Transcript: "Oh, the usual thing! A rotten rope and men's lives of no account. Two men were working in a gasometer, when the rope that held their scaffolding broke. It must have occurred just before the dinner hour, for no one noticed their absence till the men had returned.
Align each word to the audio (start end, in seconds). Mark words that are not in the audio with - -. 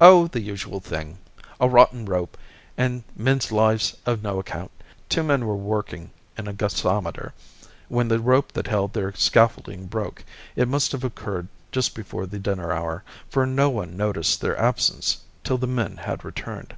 "Oh, 0.00 0.26
the 0.28 0.40
usual 0.40 0.80
thing! 0.80 1.18
A 1.60 1.68
rotten 1.68 2.06
rope 2.06 2.38
and 2.78 3.02
men's 3.14 3.52
lives 3.52 3.94
of 4.06 4.22
no 4.22 4.38
account. 4.40 4.70
Two 5.10 5.22
men 5.22 5.44
were 5.44 5.54
working 5.54 6.10
in 6.38 6.48
a 6.48 6.54
gasometer, 6.54 7.34
when 7.90 8.08
the 8.08 8.20
rope 8.20 8.52
that 8.52 8.68
held 8.68 8.94
their 8.94 9.12
scaffolding 9.12 9.84
broke. 9.84 10.24
It 10.56 10.66
must 10.66 10.92
have 10.92 11.04
occurred 11.04 11.48
just 11.72 11.94
before 11.94 12.24
the 12.24 12.38
dinner 12.38 12.72
hour, 12.72 13.04
for 13.28 13.44
no 13.44 13.68
one 13.68 13.98
noticed 13.98 14.40
their 14.40 14.56
absence 14.58 15.18
till 15.44 15.58
the 15.58 15.66
men 15.66 15.98
had 15.98 16.24
returned. 16.24 16.74